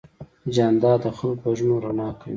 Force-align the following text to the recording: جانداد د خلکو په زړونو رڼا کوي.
جانداد 0.55 0.99
د 1.03 1.07
خلکو 1.17 1.39
په 1.41 1.49
زړونو 1.57 1.75
رڼا 1.85 2.09
کوي. 2.21 2.29